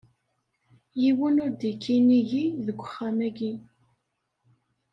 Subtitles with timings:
[1.01, 3.53] Yiwen ur d-ikki nnig-i deg wexxam-agi.